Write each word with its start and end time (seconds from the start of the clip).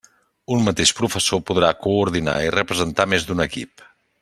Un 0.53 0.63
mateix 0.67 0.93
professor 1.01 1.43
podrà 1.51 1.69
coordinar 1.83 2.35
i 2.47 2.51
representar 2.57 3.07
més 3.13 3.29
d'un 3.29 3.45
equip. 3.49 3.87